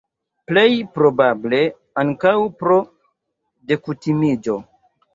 [0.51, 1.59] Plej probable,
[2.05, 2.33] ankaŭ
[2.65, 2.81] pro
[3.73, 4.63] dekutimiĝo.